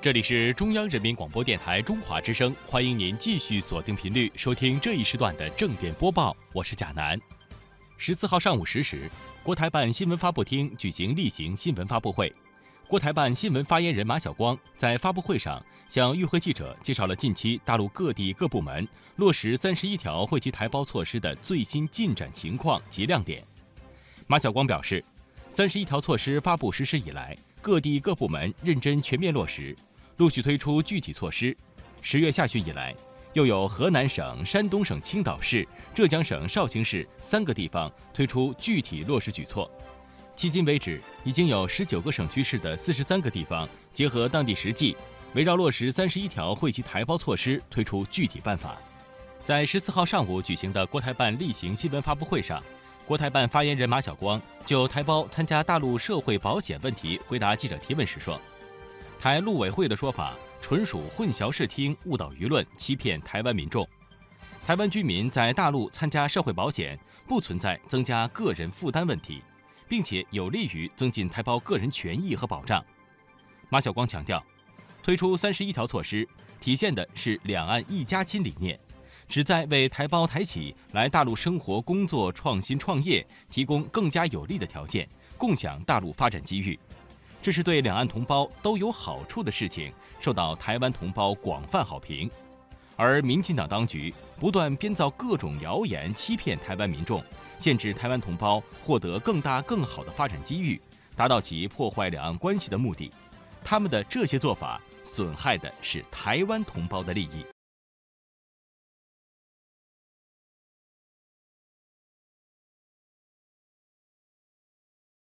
[0.00, 7.20] 这里是中央人民广播电台中华之声，欢迎您继续锁定频率收听这一时段的正点播报，我是贾楠。
[7.96, 9.10] 十四号上午十时，
[9.42, 12.32] 国台办新闻发布厅举行例行新闻发布会，
[12.86, 18.86] 国台办新闻发言人马晓光在发布会上向与会记者介绍了近期大陆各地各部门
[19.16, 23.42] 落实三十一条惠及台胞措施的最新进展情况及亮点。
[24.28, 25.04] 马晓光表示，
[25.50, 29.76] 三十一条措施发布实施以来，各地各部门认真全面落实。
[30.18, 31.56] 陆续推出具体措施。
[32.02, 32.94] 十月下旬以来，
[33.34, 39.70] 又有河南省、山东省青岛市、浙江省绍兴市三个地方推出具体落实举措。
[40.36, 44.96] 迄今为止，已经有十九个省区市的四十三个地方结合当地实际，
[45.34, 48.76] 围绕落实三十一条惠及台胞措施推出具体办法。
[49.44, 52.60] 在十四号上午举行的国台办例行新闻发布会上，
[53.06, 58.40] 国台办发言人马晓光就台胞参加大陆社会保险问题回答记者提问时说。
[59.18, 63.86] 台陆委会的说法纯属混淆视听、误导舆论、欺骗台湾民众。
[64.64, 69.42] 台湾居民在大陆参加社会保险不存在增加个人负担问题，
[69.88, 72.84] 并且有利于增进台胞个人权益和保障。
[73.68, 74.40] 马晓光强调，
[75.02, 76.26] 推出三十一条措施，
[76.60, 78.78] 体现的是两岸一家亲理念，
[79.28, 86.78] 旨在为台胞台企来大陆生活、工作、创新创业提供更加有利的条件，共享大陆发展机遇。
[87.40, 92.30] 这是对两岸同胞都有好处的事情，受到台湾同胞广泛好评。
[92.96, 97.22] 而民进党当局不断编造各种谣言，欺骗台湾民众，
[97.58, 100.80] 限制台湾同胞获得更大更好的发展机遇，
[101.14, 103.12] 达到其破坏两岸关系的目的。
[103.64, 107.44] 他们的这些做法，损害的是台湾同胞的利益。